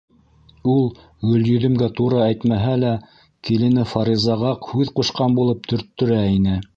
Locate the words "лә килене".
2.85-3.85